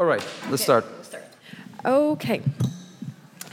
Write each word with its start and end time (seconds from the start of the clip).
All 0.00 0.06
right, 0.06 0.26
let's 0.48 0.62
start. 0.62 0.86
Okay. 1.84 2.40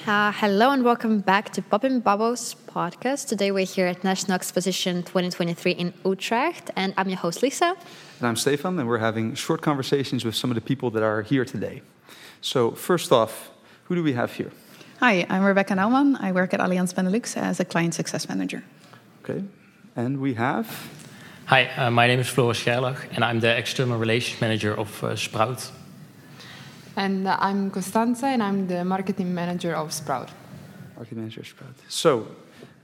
Uh, 0.08 0.32
hello 0.32 0.72
and 0.72 0.82
welcome 0.82 1.20
back 1.20 1.50
to 1.50 1.62
Popping 1.62 2.00
Bubbles 2.00 2.56
podcast. 2.70 3.28
Today 3.28 3.52
we're 3.52 3.66
here 3.66 3.86
at 3.86 4.02
National 4.06 4.36
Exposition 4.36 5.04
2023 5.04 5.74
in 5.74 5.94
Utrecht, 6.06 6.72
and 6.78 6.94
I'm 6.96 7.10
your 7.10 7.18
host 7.18 7.44
Lisa. 7.44 7.76
And 8.20 8.28
I'm 8.30 8.38
Stefan, 8.38 8.80
and 8.80 8.88
we're 8.88 9.00
having 9.00 9.36
short 9.36 9.62
conversations 9.62 10.24
with 10.24 10.36
some 10.36 10.50
of 10.50 10.56
the 10.56 10.62
people 10.62 10.90
that 10.92 11.04
are 11.04 11.22
here 11.22 11.44
today. 11.44 11.82
So, 12.40 12.72
first 12.72 13.12
off, 13.12 13.52
who 13.84 13.96
do 13.96 14.02
we 14.02 14.14
have 14.14 14.32
here? 14.32 14.54
Hi, 15.02 15.26
I'm 15.30 15.44
Rebecca 15.44 15.74
Naumann. 15.74 16.16
I 16.22 16.32
work 16.32 16.54
at 16.54 16.62
Allianz 16.62 16.94
Benelux 16.94 17.36
as 17.36 17.60
a 17.60 17.66
client 17.66 17.94
success 17.94 18.30
manager. 18.30 18.64
Okay, 19.22 19.44
and 19.98 20.22
we 20.22 20.36
have. 20.36 20.66
Hi, 21.48 21.66
uh, 21.76 21.92
my 21.92 22.08
name 22.08 22.22
is 22.22 22.30
Floris 22.30 22.64
Gerlach, 22.64 23.06
and 23.12 23.26
I'm 23.26 23.42
the 23.42 23.54
external 23.54 24.00
relations 24.00 24.40
manager 24.40 24.74
of 24.74 25.04
uh, 25.04 25.14
Sprout. 25.18 25.70
And 26.98 27.28
uh, 27.28 27.38
I'm 27.40 27.70
Costanza, 27.70 28.26
and 28.26 28.42
I'm 28.42 28.68
the 28.68 28.84
marketing 28.84 29.32
manager 29.34 29.76
of 29.76 29.94
Sprout. 29.94 30.30
Marketing 30.96 31.20
manager 31.20 31.44
Sprout. 31.44 31.76
So, 31.88 32.28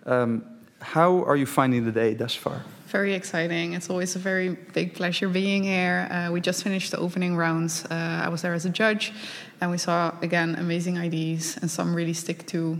um, 0.05 0.43
how 0.81 1.23
are 1.23 1.35
you 1.35 1.47
finding 1.47 1.83
the 1.83 1.91
day 1.91 2.13
thus 2.13 2.35
far? 2.35 2.61
Very 2.89 3.15
exciting. 3.15 3.73
It's 3.73 3.89
always 3.89 4.15
a 4.15 4.19
very 4.19 4.49
big 4.73 4.93
pleasure 4.93 5.27
being 5.27 5.63
here. 5.63 6.07
Uh, 6.11 6.31
we 6.31 6.41
just 6.41 6.63
finished 6.63 6.91
the 6.91 6.99
opening 6.99 7.35
rounds. 7.35 7.85
Uh, 7.89 8.21
I 8.25 8.29
was 8.29 8.43
there 8.43 8.53
as 8.53 8.65
a 8.65 8.69
judge, 8.69 9.11
and 9.59 9.71
we 9.71 9.79
saw 9.79 10.13
again 10.21 10.55
amazing 10.59 10.99
ideas, 10.99 11.57
and 11.59 11.71
some 11.71 11.95
really 11.95 12.13
stick 12.13 12.45
to. 12.47 12.77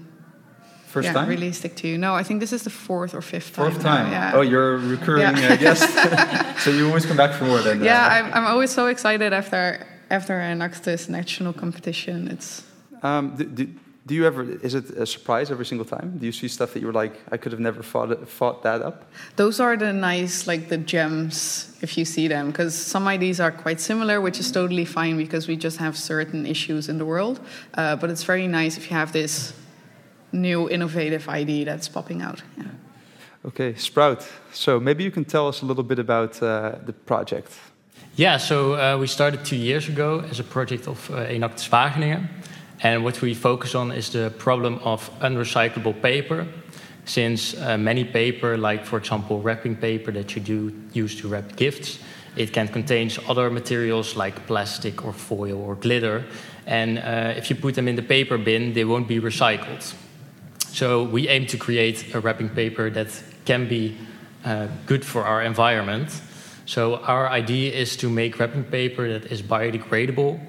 First 0.85 1.07
yeah, 1.07 1.13
time? 1.13 1.27
really 1.27 1.51
stick 1.51 1.75
to 1.77 1.87
you. 1.87 1.97
No, 1.97 2.13
I 2.13 2.21
think 2.21 2.39
this 2.41 2.53
is 2.53 2.61
the 2.61 2.69
fourth 2.69 3.15
or 3.15 3.21
fifth 3.23 3.55
Fourth 3.55 3.81
time. 3.81 4.05
time. 4.05 4.11
Yeah. 4.11 4.31
Oh, 4.35 4.41
you're 4.41 4.75
a 4.75 4.77
recurring 4.77 5.21
Yeah. 5.21 5.53
uh, 5.53 5.55
guest. 5.55 6.59
so 6.63 6.69
you 6.69 6.85
always 6.85 7.07
come 7.07 7.17
back 7.17 7.33
for 7.33 7.45
more 7.45 7.57
than. 7.63 7.83
yeah, 7.83 8.05
uh, 8.05 8.09
I'm, 8.09 8.33
I'm 8.35 8.45
always 8.45 8.69
so 8.69 8.85
excited 8.85 9.33
after 9.33 9.87
after 10.09 10.33
Enactus 10.33 11.09
national 11.09 11.53
competition. 11.53 12.27
It's 12.27 12.63
Um, 13.03 13.35
do, 13.35 13.43
do, 13.43 13.67
do 14.05 14.15
you 14.15 14.25
ever? 14.25 14.43
Is 14.61 14.73
it 14.73 14.89
a 14.91 15.05
surprise 15.05 15.51
every 15.51 15.65
single 15.65 15.85
time? 15.85 16.17
Do 16.19 16.25
you 16.25 16.31
see 16.31 16.47
stuff 16.47 16.73
that 16.73 16.81
you're 16.81 17.03
like, 17.03 17.13
I 17.31 17.37
could 17.37 17.51
have 17.51 17.61
never 17.61 17.81
thought 17.83 18.63
that 18.63 18.81
up? 18.81 19.05
those 19.35 19.59
are 19.59 19.77
the 19.77 19.93
nice 19.93 20.47
like 20.47 20.67
the 20.69 20.77
gems 20.77 21.77
if 21.81 21.97
you 21.97 22.05
see 22.05 22.27
them 22.27 22.47
because 22.51 22.73
some 22.75 23.07
ideas 23.07 23.39
are 23.39 23.51
quite 23.51 23.79
similar 23.81 24.21
which 24.21 24.39
is 24.39 24.51
totally 24.51 24.85
fine 24.85 25.17
because 25.17 25.47
we 25.47 25.55
just 25.55 25.77
have 25.77 25.95
certain 25.97 26.45
issues 26.45 26.89
in 26.89 26.97
the 26.97 27.05
world 27.05 27.39
uh, 27.77 27.95
but 27.95 28.09
it's 28.09 28.23
very 28.23 28.47
nice 28.47 28.77
if 28.77 28.89
you 28.89 28.97
have 28.97 29.11
this 29.11 29.53
new 30.31 30.69
innovative 30.69 31.27
idea 31.29 31.65
that's 31.65 31.89
popping 31.89 32.21
out 32.21 32.43
yeah. 32.57 32.65
Okay, 33.45 33.75
Sprout. 33.75 34.25
So 34.53 34.79
maybe 34.79 35.03
you 35.03 35.11
can 35.11 35.25
tell 35.25 35.47
us 35.49 35.61
a 35.61 35.65
little 35.65 35.83
bit 35.83 35.99
about 35.99 36.41
uh, 36.41 36.75
the 36.85 36.93
project. 36.93 37.51
Yeah, 38.15 38.37
so 38.37 38.75
uh, 38.75 38.99
we 38.99 39.07
started 39.07 39.43
two 39.43 39.55
years 39.55 39.89
ago 39.89 40.19
as 40.29 40.39
a 40.39 40.43
project 40.43 40.87
of 40.87 41.09
uh, 41.09 41.25
Enactus 41.25 41.67
Wageningen. 41.67 42.27
And 42.83 43.03
what 43.03 43.19
we 43.23 43.33
focus 43.33 43.73
on 43.73 43.91
is 43.91 44.11
the 44.11 44.31
problem 44.37 44.77
of 44.83 45.09
unrecyclable 45.21 45.99
paper. 45.99 46.45
Since 47.05 47.57
uh, 47.57 47.75
many 47.79 48.03
paper, 48.03 48.55
like 48.55 48.85
for 48.85 48.99
example 48.99 49.41
wrapping 49.41 49.77
paper 49.77 50.11
that 50.11 50.35
you 50.35 50.43
do 50.43 50.71
use 50.93 51.19
to 51.21 51.27
wrap 51.27 51.55
gifts, 51.55 51.97
it 52.35 52.53
can 52.53 52.67
contain 52.67 53.09
other 53.27 53.49
materials 53.49 54.15
like 54.15 54.45
plastic 54.45 55.03
or 55.03 55.11
foil 55.11 55.59
or 55.59 55.73
glitter. 55.73 56.23
And 56.67 56.99
uh, 56.99 57.33
if 57.35 57.49
you 57.49 57.55
put 57.55 57.73
them 57.73 57.87
in 57.87 57.95
the 57.95 58.03
paper 58.03 58.37
bin, 58.37 58.73
they 58.73 58.85
won't 58.85 59.07
be 59.07 59.19
recycled. 59.19 59.91
So 60.59 61.03
we 61.03 61.29
aim 61.29 61.47
to 61.47 61.57
create 61.57 62.13
a 62.13 62.19
wrapping 62.19 62.49
paper 62.49 62.91
that 62.91 63.23
can 63.45 63.67
be 63.67 63.97
uh, 64.45 64.67
good 64.85 65.03
for 65.03 65.23
our 65.23 65.41
environment. 65.41 66.11
So 66.65 66.97
our 66.97 67.27
idea 67.27 67.73
is 67.73 67.97
to 67.97 68.09
make 68.09 68.39
wrapping 68.39 68.63
paper 68.63 69.07
that 69.19 69.31
is 69.31 69.41
biodegradable 69.41 70.39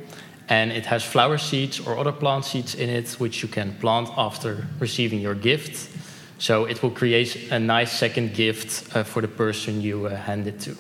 and 0.48 0.70
it 0.70 0.86
has 0.86 1.02
flower 1.02 1.38
seeds 1.38 1.80
or 1.80 1.98
other 1.98 2.12
plant 2.12 2.44
seeds 2.44 2.74
in 2.74 2.90
it 2.90 3.10
which 3.18 3.42
you 3.42 3.48
can 3.48 3.74
plant 3.80 4.10
after 4.16 4.66
receiving 4.78 5.20
your 5.20 5.34
gift. 5.34 5.90
So 6.38 6.66
it 6.66 6.82
will 6.82 6.90
create 6.90 7.50
a 7.50 7.58
nice 7.58 7.92
second 7.92 8.34
gift 8.34 8.94
uh, 8.94 9.02
for 9.04 9.22
the 9.22 9.28
person 9.28 9.80
you 9.80 10.06
uh, 10.06 10.16
hand 10.16 10.46
it 10.46 10.60
to. 10.60 10.76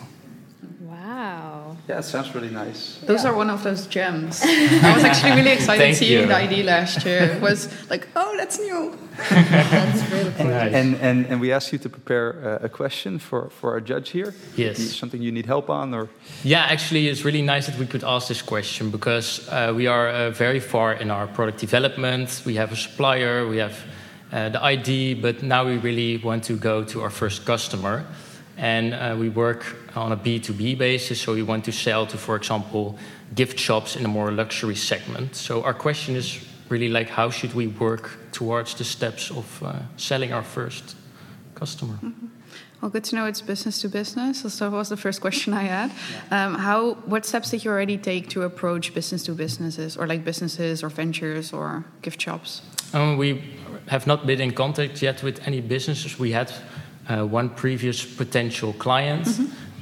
Wow. 1.86 1.94
Yeah, 1.94 1.98
it 1.98 2.04
sounds 2.04 2.34
really 2.34 2.50
nice. 2.50 2.98
those 3.06 3.24
are 3.26 3.34
one 3.34 3.50
of 3.50 3.62
those 3.62 3.86
gems 3.86 4.40
i 4.42 4.94
was 4.94 5.04
actually 5.04 5.32
really 5.32 5.50
excited 5.58 5.82
Thank 5.82 5.96
seeing 5.96 6.22
you. 6.22 6.26
the 6.26 6.36
ID 6.36 6.62
last 6.62 7.04
year 7.04 7.22
it 7.36 7.42
was 7.42 7.68
like 7.90 8.08
oh 8.16 8.34
that's 8.38 8.58
new 8.58 8.96
That's 9.30 10.10
really 10.10 10.32
cool. 10.32 10.46
Nice. 10.46 10.72
And, 10.74 10.96
and, 10.96 11.26
and 11.26 11.40
we 11.40 11.52
asked 11.52 11.72
you 11.72 11.78
to 11.78 11.88
prepare 11.88 12.58
uh, 12.60 12.66
a 12.66 12.68
question 12.68 13.18
for, 13.18 13.48
for 13.50 13.70
our 13.72 13.80
judge 13.80 14.10
here. 14.10 14.34
Yes. 14.56 14.96
Something 14.96 15.22
you 15.22 15.30
need 15.30 15.46
help 15.46 15.70
on, 15.70 15.94
or 15.94 16.08
Yeah, 16.42 16.66
actually, 16.68 17.08
it's 17.08 17.24
really 17.24 17.42
nice 17.42 17.66
that 17.66 17.78
we 17.78 17.86
could 17.86 18.02
ask 18.02 18.26
this 18.28 18.42
question 18.42 18.90
because 18.90 19.48
uh, 19.48 19.72
we 19.74 19.86
are 19.86 20.08
uh, 20.08 20.30
very 20.30 20.60
far 20.60 20.94
in 20.94 21.10
our 21.10 21.26
product 21.28 21.58
development. 21.60 22.42
We 22.44 22.56
have 22.56 22.72
a 22.72 22.76
supplier, 22.76 23.46
we 23.46 23.58
have 23.58 23.78
uh, 24.32 24.48
the 24.48 24.62
ID, 24.64 25.14
but 25.14 25.42
now 25.42 25.64
we 25.64 25.76
really 25.78 26.16
want 26.16 26.42
to 26.44 26.56
go 26.56 26.82
to 26.84 27.02
our 27.02 27.10
first 27.10 27.44
customer. 27.44 28.04
And 28.56 28.94
uh, 28.94 29.16
we 29.18 29.28
work 29.28 29.64
on 29.96 30.12
a 30.12 30.16
B2B 30.16 30.76
basis, 30.78 31.20
so 31.20 31.34
we 31.34 31.42
want 31.42 31.64
to 31.64 31.72
sell 31.72 32.06
to, 32.06 32.16
for 32.16 32.36
example, 32.36 32.98
gift 33.34 33.58
shops 33.58 33.96
in 33.96 34.04
a 34.04 34.08
more 34.08 34.32
luxury 34.32 34.74
segment. 34.74 35.36
So 35.36 35.62
our 35.62 35.74
question 35.74 36.16
is 36.16 36.44
really 36.68 36.88
like, 36.88 37.08
how 37.08 37.30
should 37.30 37.54
we 37.54 37.66
work 37.66 38.18
towards 38.32 38.74
the 38.74 38.84
steps 38.84 39.30
of 39.30 39.62
uh, 39.62 39.74
selling 39.96 40.32
our 40.32 40.42
first 40.42 40.96
customer? 41.54 41.98
Well, 42.80 42.90
good 42.90 43.04
to 43.04 43.16
know 43.16 43.26
it's 43.26 43.40
business 43.40 43.80
to 43.80 43.88
business. 43.88 44.42
So 44.42 44.70
that 44.70 44.76
was 44.76 44.88
the 44.88 44.96
first 44.96 45.20
question 45.20 45.54
I 45.54 45.62
had. 45.62 45.90
Um, 46.30 46.54
how, 46.54 46.94
what 47.06 47.24
steps 47.24 47.50
did 47.50 47.64
you 47.64 47.70
already 47.70 47.96
take 47.96 48.28
to 48.30 48.42
approach 48.42 48.92
business 48.92 49.22
to 49.24 49.32
businesses, 49.32 49.96
or 49.96 50.06
like 50.06 50.24
businesses, 50.24 50.82
or 50.82 50.90
ventures, 50.90 51.52
or 51.52 51.84
gift 52.02 52.20
shops? 52.20 52.62
Um, 52.92 53.16
we 53.16 53.42
have 53.88 54.06
not 54.06 54.26
been 54.26 54.40
in 54.40 54.52
contact 54.52 55.02
yet 55.02 55.22
with 55.22 55.40
any 55.46 55.60
businesses. 55.60 56.18
We 56.18 56.32
had 56.32 56.52
uh, 57.08 57.24
one 57.24 57.48
previous 57.50 58.04
potential 58.04 58.72
client, 58.74 59.28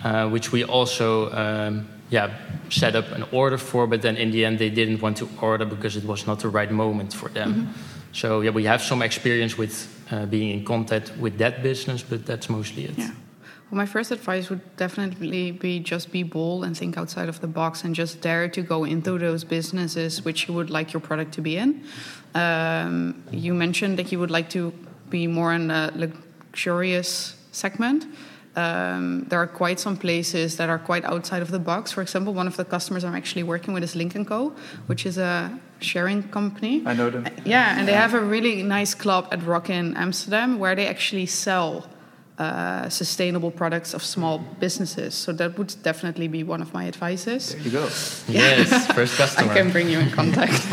uh, 0.05 0.29
which 0.29 0.53
we 0.53 0.65
also 0.65 1.31
um, 1.33 1.89
yeah, 2.11 2.31
set 2.69 2.95
up 2.95 3.11
an 3.13 3.25
order 3.33 3.59
for, 3.59 3.87
but 3.87 4.03
then 4.03 4.17
in 4.17 4.31
the 4.31 4.45
end 4.45 4.59
they 4.59 4.71
didn't 4.71 5.01
want 5.01 5.17
to 5.17 5.29
order 5.41 5.65
because 5.65 5.97
it 5.97 6.05
was 6.05 6.27
not 6.27 6.41
the 6.41 6.49
right 6.49 6.71
moment 6.71 7.15
for 7.15 7.31
them. 7.31 7.73
So 8.13 8.43
yeah, 8.43 8.51
we 8.51 8.65
have 8.65 8.83
some 8.83 9.03
experience 9.03 9.57
with 9.57 9.89
uh, 10.11 10.27
being 10.27 10.51
in 10.51 10.65
contact 10.65 11.17
with 11.19 11.39
that 11.39 11.63
business, 11.63 12.03
but 12.03 12.27
that's 12.27 12.51
mostly 12.51 12.85
it. 12.85 12.99
Yeah. 12.99 13.11
Well, 13.71 13.79
my 13.79 13.87
first 13.87 14.11
advice 14.11 14.51
would 14.51 14.61
definitely 14.77 15.51
be 15.53 15.81
just 15.81 16.13
be 16.13 16.23
bold 16.23 16.65
and 16.65 16.77
think 16.77 16.99
outside 16.99 17.31
of 17.31 17.41
the 17.41 17.47
box 17.47 17.85
and 17.85 17.95
just 17.95 18.21
dare 18.21 18.47
to 18.51 18.61
go 18.61 18.85
into 18.85 19.19
those 19.19 19.45
businesses 19.45 20.23
which 20.23 20.47
you 20.47 20.53
would 20.53 20.69
like 20.69 20.93
your 20.93 21.01
product 21.01 21.33
to 21.33 21.41
be 21.41 21.57
in. 21.57 21.83
Um, 22.35 23.23
you 23.31 23.55
mentioned 23.55 23.99
that 23.99 24.13
you 24.13 24.19
would 24.19 24.31
like 24.31 24.51
to 24.51 24.75
be 25.09 25.27
more 25.27 25.55
in 25.55 25.71
a 25.71 25.91
luxurious 25.97 27.37
segment. 27.53 28.05
Um, 28.55 29.25
there 29.29 29.39
are 29.39 29.47
quite 29.47 29.81
some 29.81 29.97
places 29.97 30.57
that 30.59 30.69
are 30.69 30.79
quite 30.79 31.05
outside 31.05 31.41
of 31.41 31.51
the 31.51 31.59
box. 31.59 31.91
For 31.93 32.03
example, 32.03 32.35
one 32.35 32.47
of 32.47 32.57
the 32.57 32.65
customers 32.65 33.03
I'm 33.03 33.15
actually 33.15 33.45
working 33.45 33.73
with 33.73 33.83
is 33.83 33.97
Lynk 33.97 34.15
& 34.27 34.27
Co., 34.27 34.53
which 34.87 35.07
is 35.07 35.17
a 35.17 35.59
sharing 35.81 36.23
company. 36.25 36.83
I 36.85 36.93
know 36.93 37.09
them. 37.09 37.27
Yeah, 37.45 37.79
and 37.79 37.89
they 37.89 37.95
have 37.95 38.15
a 38.15 38.21
really 38.21 38.63
nice 38.63 38.95
club 38.95 39.29
at 39.33 39.43
Rokin 39.43 39.97
Amsterdam 39.97 40.59
where 40.59 40.75
they 40.75 40.87
actually 40.87 41.27
sell 41.27 41.87
uh, 42.39 42.89
sustainable 42.89 43.51
products 43.51 43.95
of 43.95 44.03
small 44.03 44.39
businesses. 44.61 45.15
So 45.15 45.33
that 45.33 45.57
would 45.59 45.75
definitely 45.83 46.29
be 46.29 46.43
one 46.43 46.61
of 46.61 46.73
my 46.75 46.87
advices. 46.87 47.55
There 47.55 47.63
you 47.63 47.71
go. 47.71 47.89
Yes, 48.29 48.87
first 48.93 49.17
customer. 49.17 49.53
I 49.53 49.55
can 49.55 49.71
bring 49.71 49.89
you 49.89 49.99
in 49.99 50.11
contact. 50.11 50.67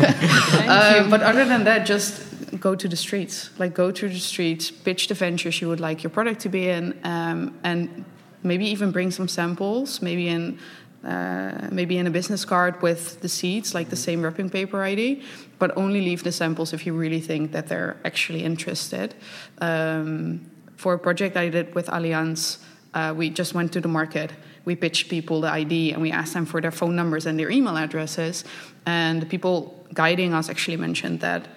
Uh, 0.70 1.08
but 1.10 1.20
other 1.22 1.44
than 1.44 1.64
that, 1.64 1.84
just 1.84 2.29
go 2.60 2.74
to 2.74 2.88
the 2.88 2.96
streets. 2.96 3.50
Like 3.58 3.74
go 3.74 3.90
to 3.90 4.08
the 4.08 4.18
streets, 4.18 4.70
pitch 4.70 5.08
the 5.08 5.14
ventures 5.14 5.60
you 5.60 5.68
would 5.68 5.80
like 5.80 6.02
your 6.02 6.10
product 6.10 6.40
to 6.40 6.48
be 6.48 6.68
in, 6.68 6.98
um, 7.04 7.58
and 7.64 8.04
maybe 8.42 8.66
even 8.66 8.92
bring 8.92 9.10
some 9.10 9.28
samples. 9.28 10.00
Maybe 10.02 10.28
in 10.28 10.58
uh, 11.04 11.68
maybe 11.72 11.96
in 11.96 12.06
a 12.06 12.10
business 12.10 12.44
card 12.44 12.82
with 12.82 13.20
the 13.22 13.28
seeds, 13.28 13.74
like 13.74 13.88
the 13.88 13.96
same 13.96 14.22
wrapping 14.22 14.50
paper 14.50 14.82
ID, 14.82 15.22
but 15.58 15.74
only 15.74 16.02
leave 16.02 16.22
the 16.22 16.32
samples 16.32 16.74
if 16.74 16.84
you 16.84 16.92
really 16.92 17.20
think 17.20 17.52
that 17.52 17.68
they're 17.68 17.96
actually 18.04 18.44
interested. 18.44 19.14
Um, 19.62 20.50
for 20.76 20.92
a 20.94 20.98
project 20.98 21.38
I 21.38 21.48
did 21.48 21.74
with 21.74 21.86
Allianz, 21.86 22.58
uh, 22.92 23.14
we 23.16 23.30
just 23.30 23.54
went 23.54 23.72
to 23.72 23.80
the 23.80 23.88
market. 23.88 24.32
We 24.66 24.76
pitched 24.76 25.08
people 25.08 25.40
the 25.40 25.50
ID 25.50 25.92
and 25.92 26.02
we 26.02 26.10
asked 26.10 26.34
them 26.34 26.44
for 26.44 26.60
their 26.60 26.70
phone 26.70 26.96
numbers 26.96 27.24
and 27.24 27.38
their 27.38 27.50
email 27.50 27.78
addresses. 27.78 28.44
And 28.84 29.22
the 29.22 29.26
people 29.26 29.86
guiding 29.94 30.34
us 30.34 30.50
actually 30.50 30.76
mentioned 30.76 31.20
that 31.20 31.48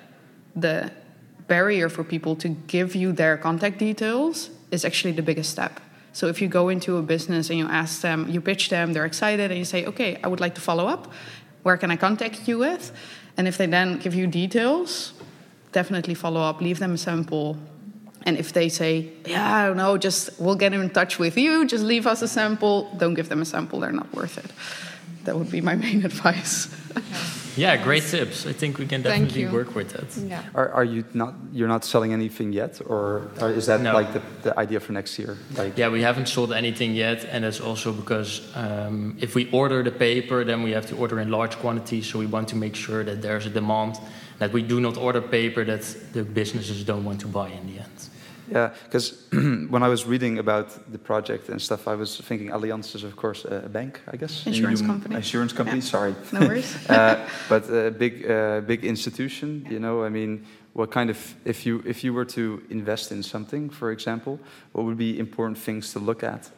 the 0.55 0.91
barrier 1.47 1.89
for 1.89 2.03
people 2.03 2.35
to 2.37 2.49
give 2.49 2.95
you 2.95 3.11
their 3.11 3.37
contact 3.37 3.77
details 3.77 4.49
is 4.71 4.85
actually 4.85 5.13
the 5.13 5.21
biggest 5.21 5.49
step. 5.49 5.79
So 6.13 6.27
if 6.27 6.41
you 6.41 6.47
go 6.47 6.69
into 6.69 6.97
a 6.97 7.01
business 7.01 7.49
and 7.49 7.57
you 7.57 7.67
ask 7.67 8.01
them, 8.01 8.29
you 8.29 8.39
pitch 8.39 8.69
them, 8.69 8.93
they're 8.93 9.05
excited, 9.05 9.49
and 9.51 9.57
you 9.57 9.65
say, 9.65 9.85
okay, 9.85 10.19
I 10.23 10.27
would 10.27 10.39
like 10.39 10.55
to 10.55 10.61
follow 10.61 10.87
up. 10.87 11.11
Where 11.63 11.77
can 11.77 11.89
I 11.89 11.95
contact 11.95 12.47
you 12.47 12.59
with? 12.59 12.91
And 13.35 13.47
if 13.47 13.57
they 13.57 13.65
then 13.65 13.97
give 13.97 14.13
you 14.13 14.27
details, 14.27 15.13
definitely 15.71 16.13
follow 16.13 16.41
up, 16.41 16.61
leave 16.61 16.77
them 16.77 16.93
a 16.93 16.97
sample. 16.97 17.57
And 18.25 18.37
if 18.37 18.53
they 18.53 18.69
say, 18.69 19.09
yeah, 19.25 19.55
I 19.55 19.67
don't 19.67 19.77
know, 19.77 19.97
just 19.97 20.39
we'll 20.39 20.55
get 20.55 20.71
in 20.73 20.89
touch 20.91 21.17
with 21.17 21.35
you, 21.35 21.65
just 21.65 21.83
leave 21.83 22.05
us 22.05 22.21
a 22.21 22.27
sample, 22.27 22.93
don't 22.97 23.15
give 23.15 23.27
them 23.27 23.41
a 23.41 23.45
sample, 23.45 23.79
they're 23.79 23.91
not 23.91 24.13
worth 24.13 24.37
it. 24.37 24.51
That 25.25 25.35
would 25.37 25.49
be 25.49 25.61
my 25.61 25.75
main 25.75 26.05
advice. 26.11 26.67
Yeah, 27.55 27.77
great 27.83 28.03
tips. 28.03 28.45
I 28.45 28.53
think 28.53 28.77
we 28.77 28.85
can 28.87 29.01
definitely 29.01 29.45
work 29.47 29.75
with 29.75 29.89
that. 29.91 30.15
Yeah. 30.17 30.41
Are, 30.55 30.69
are 30.69 30.83
you 30.83 31.03
not 31.13 31.33
you're 31.51 31.67
not 31.67 31.83
selling 31.85 32.13
anything 32.13 32.53
yet, 32.53 32.81
or, 32.85 33.29
or 33.41 33.49
is 33.51 33.65
that 33.65 33.81
No. 33.81 33.93
like 33.93 34.11
the, 34.13 34.21
the 34.43 34.59
idea 34.59 34.79
for 34.79 34.93
next 34.93 35.19
year? 35.19 35.37
Like 35.57 35.77
Yeah, 35.77 35.89
we 35.91 36.01
haven't 36.01 36.27
sold 36.27 36.51
anything 36.51 36.95
yet, 36.95 37.25
and 37.31 37.43
that's 37.43 37.61
also 37.61 37.91
because 37.91 38.41
um, 38.55 39.15
if 39.19 39.35
we 39.35 39.49
order 39.51 39.83
the 39.83 39.91
paper, 39.91 40.43
then 40.43 40.63
we 40.63 40.71
have 40.71 40.85
to 40.87 40.95
order 40.95 41.19
in 41.19 41.29
large 41.29 41.55
quantities. 41.57 42.07
So 42.07 42.19
we 42.19 42.25
want 42.25 42.47
to 42.49 42.55
make 42.55 42.75
sure 42.75 43.03
that 43.03 43.21
there's 43.21 43.45
a 43.45 43.49
demand, 43.49 43.97
that 44.39 44.51
we 44.51 44.61
do 44.63 44.79
not 44.79 44.97
order 44.97 45.21
paper 45.21 45.63
that 45.65 45.81
the 46.13 46.23
businesses 46.23 46.83
don't 46.83 47.03
want 47.05 47.21
to 47.21 47.27
buy 47.27 47.49
in 47.49 47.67
the 47.67 47.79
end. 47.79 48.09
Yeah, 48.51 48.73
because 48.85 49.27
when 49.69 49.83
I 49.83 49.87
was 49.87 50.05
reading 50.05 50.37
about 50.39 50.67
the 50.91 50.97
project 50.97 51.49
and 51.49 51.61
stuff, 51.61 51.87
I 51.87 51.95
was 51.95 52.17
thinking 52.17 52.49
Allianz 52.51 52.95
is 52.95 53.03
of 53.03 53.15
course 53.15 53.45
a 53.45 53.69
bank, 53.69 54.01
I 54.13 54.17
guess. 54.17 54.45
And 54.45 54.55
you 54.55 54.59
Insurance 54.59 54.81
do- 54.81 54.87
company. 54.87 55.15
Insurance 55.15 55.53
company. 55.53 55.77
Yeah. 55.79 55.89
Sorry. 55.91 56.15
No 56.31 56.39
worries. 56.41 56.75
uh, 56.89 57.15
but 57.49 57.69
a 57.69 57.89
big, 57.91 58.29
uh, 58.29 58.61
big 58.67 58.83
institution. 58.83 59.65
You 59.69 59.79
know, 59.79 60.03
I 60.03 60.09
mean, 60.09 60.45
what 60.73 60.89
kind 60.91 61.09
of 61.09 61.17
if 61.45 61.65
you 61.65 61.81
if 61.85 62.03
you 62.03 62.13
were 62.13 62.25
to 62.25 62.61
invest 62.69 63.11
in 63.11 63.23
something, 63.23 63.69
for 63.71 63.91
example, 63.91 64.39
what 64.73 64.85
would 64.85 64.97
be 64.97 65.17
important 65.19 65.57
things 65.57 65.91
to 65.93 65.99
look 65.99 66.23
at? 66.23 66.51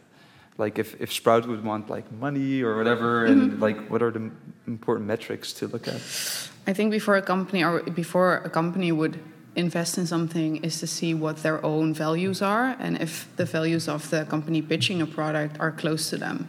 Like 0.57 0.79
if, 0.79 0.95
if 1.01 1.11
Sprout 1.11 1.45
would 1.47 1.63
want 1.65 1.89
like 1.89 2.09
money 2.11 2.63
or 2.63 2.77
whatever, 2.77 3.25
and 3.25 3.41
Mm-hmm. 3.51 3.61
like 3.63 3.77
what 3.91 4.01
are 4.01 4.11
the 4.11 4.31
important 4.67 5.05
metrics 5.07 5.53
to 5.59 5.67
look 5.67 5.87
at? 5.87 6.01
I 6.67 6.73
think 6.73 6.91
before 6.91 7.17
a 7.17 7.21
company 7.21 7.63
or 7.63 7.81
before 7.91 8.41
a 8.45 8.49
company 8.49 8.91
would 8.91 9.19
invest 9.55 9.97
in 9.97 10.05
something 10.05 10.57
is 10.57 10.79
to 10.79 10.87
see 10.87 11.13
what 11.13 11.37
their 11.37 11.63
own 11.65 11.93
values 11.93 12.41
are 12.41 12.75
and 12.79 13.01
if 13.01 13.27
the 13.37 13.45
values 13.45 13.87
of 13.87 14.09
the 14.09 14.25
company 14.25 14.61
pitching 14.61 15.01
a 15.01 15.05
product 15.05 15.57
are 15.59 15.71
close 15.71 16.09
to 16.09 16.17
them. 16.17 16.45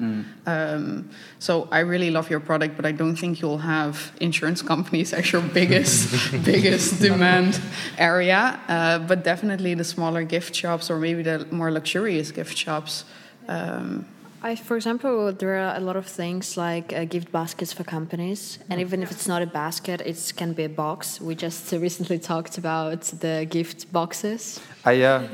Um, 0.47 1.11
so 1.38 1.69
I 1.70 1.81
really 1.81 2.11
love 2.11 2.31
your 2.31 2.41
product, 2.41 2.76
but 2.76 2.85
I 2.85 2.93
don't 2.93 3.17
think 3.17 3.41
you'll 3.41 3.58
have 3.58 4.12
insurance 4.20 4.62
companies 4.62 5.12
as 5.12 5.31
your 5.32 5.43
biggest 5.43 6.32
biggest 6.44 7.00
demand 7.00 7.61
area. 7.99 8.58
Uh, 8.69 8.99
but 8.99 9.23
definitely 9.25 9.75
the 9.75 9.85
smaller 9.85 10.25
gift 10.25 10.55
shops 10.55 10.91
or 10.91 10.99
maybe 10.99 11.23
the 11.23 11.47
more 11.50 11.70
luxurious 11.70 12.32
gift 12.32 12.56
shops. 12.56 13.05
Um, 13.49 14.06
I, 14.46 14.54
for 14.54 14.76
example, 14.76 15.32
there 15.32 15.56
are 15.58 15.75
a 15.76 15.81
lot 15.81 15.96
of 15.96 16.06
things 16.06 16.56
like 16.56 16.93
uh, 16.93 17.04
gift 17.04 17.32
baskets 17.32 17.72
for 17.72 17.82
companies, 17.82 18.60
and 18.70 18.81
even 18.81 19.02
if 19.02 19.10
it's 19.10 19.26
not 19.26 19.43
a 19.43 19.46
basket, 19.46 20.00
it 20.00 20.32
can 20.37 20.52
be 20.52 20.62
a 20.62 20.69
box. 20.69 21.20
We 21.20 21.34
just 21.34 21.72
uh, 21.72 21.81
recently 21.88 22.20
talked 22.20 22.56
about 22.56 23.02
the 23.25 23.44
gift 23.50 23.93
boxes. 23.93 24.60
I, 24.84 25.02
uh, 25.02 25.28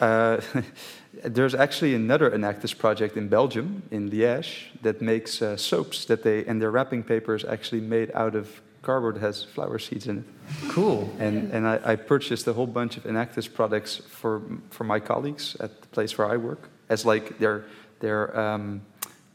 uh, 0.00 0.40
there's 1.22 1.54
actually 1.54 1.94
another 1.94 2.30
Enactus 2.30 2.72
project 2.72 3.18
in 3.18 3.28
Belgium, 3.28 3.82
in 3.90 4.10
Liège, 4.10 4.68
that 4.80 5.02
makes 5.02 5.42
uh, 5.42 5.58
soaps 5.58 6.06
that 6.06 6.22
they 6.22 6.46
and 6.46 6.58
their 6.58 6.70
wrapping 6.70 7.02
paper 7.02 7.34
is 7.34 7.44
actually 7.44 7.82
made 7.82 8.10
out 8.14 8.34
of 8.34 8.62
cardboard 8.80 9.16
that 9.16 9.20
has 9.20 9.44
flower 9.44 9.78
seeds 9.78 10.06
in 10.06 10.18
it. 10.20 10.24
Cool. 10.70 11.10
And 11.18 11.52
and 11.52 11.66
I, 11.68 11.92
I 11.92 11.96
purchased 11.96 12.46
a 12.46 12.54
whole 12.54 12.72
bunch 12.80 12.96
of 12.96 13.04
Enactus 13.04 13.52
products 13.52 14.00
for 14.08 14.40
for 14.70 14.84
my 14.84 15.00
colleagues 15.00 15.56
at 15.60 15.82
the 15.82 15.88
place 15.88 16.16
where 16.16 16.32
I 16.34 16.38
work 16.38 16.70
as 16.88 17.04
like 17.04 17.38
their 17.38 17.64
their 18.00 18.38
um, 18.38 18.82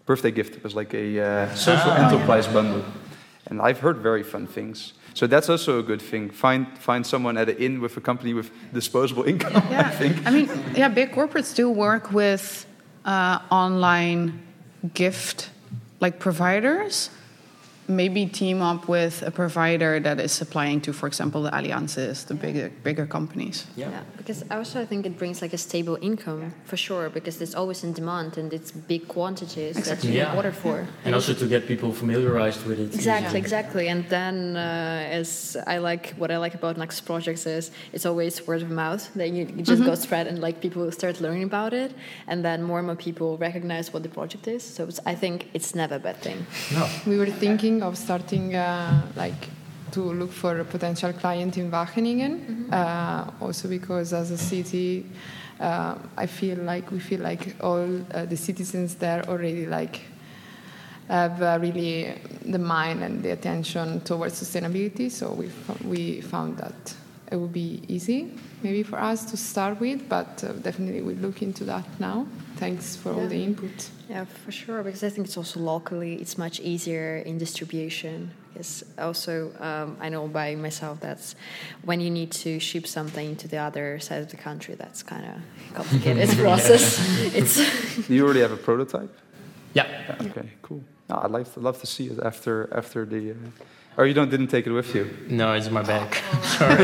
birthday 0.06 0.32
gift. 0.32 0.64
Was 0.64 0.76
like 0.76 0.94
a 0.94 1.20
uh, 1.20 1.56
social 1.56 1.92
enterprise 1.92 2.48
bundle, 2.48 2.84
and 3.48 3.62
I've 3.62 3.80
heard 3.80 3.98
very 3.98 4.24
fun 4.24 4.48
things. 4.48 4.94
So 5.14 5.28
that's 5.28 5.50
also 5.50 5.80
a 5.80 5.84
good 5.84 6.02
thing. 6.02 6.30
Find 6.30 6.66
find 6.78 7.06
someone 7.06 7.38
at 7.38 7.50
an 7.50 7.58
inn 7.58 7.82
with 7.82 7.98
a 7.98 8.02
company 8.02 8.34
with 8.34 8.52
disposable 8.74 9.24
income. 9.32 9.56
I 9.56 9.90
think. 9.90 10.26
I 10.26 10.32
mean, 10.32 10.50
yeah, 10.76 10.88
big 10.90 11.12
corporates 11.12 11.56
do 11.56 11.70
work 11.70 12.12
with 12.12 12.66
uh, 13.06 13.40
online 13.50 14.42
gift 14.94 15.50
like 16.00 16.20
providers. 16.20 17.10
Maybe 17.92 18.26
team 18.26 18.62
up 18.62 18.88
with 18.88 19.22
a 19.22 19.32
provider 19.32 20.00
that 20.00 20.20
is 20.20 20.32
supplying 20.32 20.82
to, 20.82 20.94
for 20.94 21.08
example, 21.08 21.42
the 21.44 21.52
alliances, 21.60 22.24
the 22.26 22.34
bigger 22.34 22.70
bigger 22.84 23.06
companies. 23.06 23.66
Yeah. 23.76 23.90
because 24.18 24.44
I 24.52 24.56
also 24.58 24.80
I 24.82 24.86
think 24.86 25.06
it 25.06 25.18
brings 25.18 25.42
like 25.42 25.54
a 25.54 25.58
stable 25.58 25.98
income 26.02 26.54
for 26.64 26.78
sure, 26.78 27.10
because 27.10 27.42
it's 27.42 27.56
always 27.56 27.84
in 27.84 27.92
demand 27.94 28.38
and 28.38 28.54
it's 28.54 28.72
big 28.72 29.08
quantities 29.08 29.76
that 29.88 30.04
you 30.04 30.12
Yeah. 30.14 30.36
order 30.38 30.52
for. 30.64 30.76
And 31.06 31.16
also 31.16 31.34
to 31.34 31.46
get 31.48 31.68
people 31.68 31.92
familiarized 31.92 32.66
with 32.68 32.80
it. 32.80 32.94
Exactly, 32.96 33.40
exactly. 33.40 33.88
And 33.90 34.02
then, 34.10 34.36
uh, 34.56 35.20
as 35.20 35.58
I 35.68 35.78
like, 35.80 36.14
what 36.22 36.30
I 36.32 36.38
like 36.38 36.54
about 36.56 36.78
Enactus 36.78 37.02
projects 37.04 37.46
is 37.46 37.72
it's 37.94 38.06
always 38.06 38.34
word 38.48 38.62
of 38.62 38.70
mouth. 38.70 39.04
that 39.16 39.30
you, 39.30 39.44
you 39.58 39.64
just 39.64 39.84
go 39.84 39.96
spread, 39.96 40.28
and 40.28 40.38
like 40.40 40.62
people 40.62 40.92
start 40.92 41.20
learning 41.22 41.44
about 41.44 41.74
it, 41.74 41.92
and 42.28 42.44
then 42.46 42.62
more 42.64 42.78
and 42.82 42.88
more 42.88 42.96
people 42.96 43.38
recognize 43.38 43.92
what 43.94 44.04
the 44.04 44.10
project 44.10 44.48
is. 44.48 44.62
So 44.64 44.84
it's, 44.90 45.00
I 45.06 45.16
think 45.16 45.36
it's 45.54 45.74
never 45.76 45.96
a 45.96 46.00
bad 46.00 46.18
thing. 46.22 46.46
No. 46.74 46.84
We 47.06 47.18
were 47.18 47.32
thinking 47.46 47.81
of 47.84 47.98
starting 47.98 48.56
uh, 48.56 49.02
like 49.16 49.50
to 49.92 50.02
look 50.02 50.32
for 50.32 50.60
a 50.60 50.64
potential 50.66 51.12
client 51.14 51.58
in 51.58 51.70
Wageningen, 51.70 52.72
uh, 52.72 53.30
also 53.42 53.68
because 53.68 54.14
as 54.14 54.32
a 54.32 54.38
city, 54.38 55.06
uh, 55.60 55.96
I 56.18 56.28
feel 56.28 56.58
like 56.60 56.92
we 56.92 57.00
feel 57.00 57.20
like 57.22 57.56
all 57.62 58.02
uh, 58.14 58.26
the 58.26 58.38
citizens 58.38 58.96
there 58.96 59.24
already 59.28 59.66
like 59.66 60.02
have 61.08 61.42
uh, 61.42 61.58
really 61.62 62.14
the 62.46 62.58
mind 62.60 63.04
and 63.04 63.22
the 63.22 63.32
attention 63.32 64.00
towards 64.02 64.42
sustainability. 64.42 65.12
So 65.12 65.34
we 65.34 65.48
fo- 65.50 65.88
we 65.88 66.22
found 66.22 66.58
that 66.58 66.96
it 67.32 67.38
would 67.38 67.54
be 67.54 67.82
easy 67.88 68.32
maybe 68.64 68.84
for 68.84 69.00
us 69.00 69.26
to 69.32 69.38
start 69.38 69.80
with, 69.80 70.08
but 70.08 70.44
uh, 70.44 70.54
definitely 70.54 71.02
we 71.02 71.16
look 71.16 71.42
into 71.42 71.64
that 71.66 71.86
now. 72.00 72.28
Thanks 72.58 72.96
for 72.96 73.12
all 73.14 73.28
the 73.28 73.44
input. 73.44 73.90
Yeah, 74.10 74.26
for 74.26 74.52
sure. 74.52 74.84
Because 74.84 75.04
I 75.04 75.10
think 75.10 75.28
it's 75.28 75.38
also 75.38 75.60
locally, 75.60 76.16
it's 76.16 76.38
much 76.38 76.60
easier 76.60 77.18
in 77.18 77.38
distribution. 77.38 78.32
Because 78.54 78.86
also, 79.00 79.52
um, 79.60 79.98
I 80.00 80.10
know 80.10 80.28
by 80.28 80.56
myself 80.56 81.00
that's 81.00 81.36
when 81.84 82.02
you 82.02 82.12
need 82.12 82.32
to 82.44 82.60
ship 82.60 82.86
something 82.86 83.36
to 83.38 83.48
the 83.48 83.58
other 83.58 84.00
side 84.00 84.22
of 84.22 84.30
the 84.30 84.38
country, 84.38 84.76
that's 84.76 85.02
kind 85.02 85.26
of 85.26 85.76
complicated 85.76 86.30
process. 86.38 87.00
it's 87.34 87.56
Do 88.08 88.14
you 88.14 88.26
already 88.26 88.42
have 88.42 88.52
a 88.52 88.58
prototype? 88.58 89.16
Yeah. 89.74 89.88
Yeah, 89.90 90.28
okay, 90.28 90.50
cool. 90.62 90.84
No, 91.10 91.22
I'd 91.24 91.32
like 91.32 91.52
to 91.54 91.60
love 91.60 91.80
to 91.80 91.88
see 91.88 92.08
it 92.08 92.20
after 92.24 92.70
after 92.74 93.06
the. 93.06 93.32
Uh, 93.32 93.36
or 93.98 94.06
you 94.06 94.14
don't 94.14 94.30
didn't 94.30 94.48
take 94.48 94.68
it 94.68 94.72
with 94.72 94.94
you. 94.96 95.10
No, 95.30 95.54
it's 95.54 95.68
in 95.68 95.74
my 95.74 95.84
bag. 95.84 96.16
Sorry. 96.44 96.76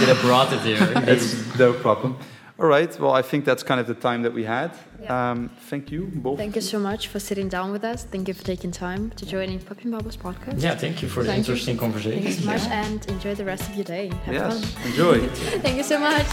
Did 0.00 0.08
I 0.08 0.18
brought 0.22 0.52
it 0.52 0.60
here? 0.60 0.78
It's 1.12 1.58
no 1.58 1.72
problem. 1.72 2.16
All 2.58 2.66
right. 2.66 2.98
Well, 2.98 3.12
I 3.12 3.20
think 3.20 3.44
that's 3.44 3.62
kind 3.62 3.80
of 3.80 3.86
the 3.86 3.94
time 3.94 4.22
that 4.22 4.32
we 4.32 4.44
had. 4.44 4.70
Um, 5.08 5.50
thank 5.68 5.92
you 5.92 6.10
both. 6.14 6.38
Thank 6.38 6.56
you 6.56 6.62
so 6.62 6.78
much 6.78 7.08
for 7.08 7.20
sitting 7.20 7.48
down 7.48 7.70
with 7.70 7.84
us. 7.84 8.04
Thank 8.04 8.28
you 8.28 8.34
for 8.34 8.44
taking 8.44 8.70
time 8.70 9.10
to 9.10 9.26
join 9.26 9.50
in 9.50 9.60
Popping 9.60 9.90
Bubbles 9.90 10.16
podcast. 10.16 10.62
Yeah, 10.62 10.74
thank 10.74 11.02
you 11.02 11.08
for 11.08 11.22
the 11.22 11.28
Thank 11.28 11.46
you. 11.46 11.52
interesting 11.52 11.76
conversation. 11.76 12.22
Thank 12.22 12.36
you 12.36 12.44
so 12.44 12.50
much 12.50 12.62
and 12.70 13.06
enjoy 13.10 13.34
the 13.34 13.44
rest 13.44 13.68
of 13.68 13.74
your 13.76 13.84
day. 13.84 14.10
Have 14.24 14.34
yes. 14.34 14.74
fun. 14.74 14.86
Enjoy. 14.90 15.28
Thank 15.60 15.76
you 15.76 15.82
so 15.82 15.98
much. 15.98 16.26